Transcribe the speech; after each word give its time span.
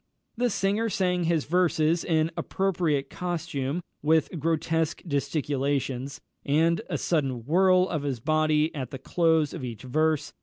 The 0.35 0.49
singer 0.49 0.89
sang 0.89 1.25
his 1.25 1.45
verses 1.45 2.03
in 2.03 2.31
appropriate 2.35 3.11
costume, 3.11 3.83
with 4.01 4.31
grotesque 4.39 5.03
gesticulations, 5.05 6.21
and 6.43 6.81
a 6.89 6.97
sudden 6.97 7.45
whirl 7.45 7.87
of 7.87 8.01
his 8.01 8.19
body 8.19 8.73
at 8.73 8.89
the 8.89 8.97
close 8.97 9.53
of 9.53 9.63
each 9.63 9.83
verse. 9.83 10.33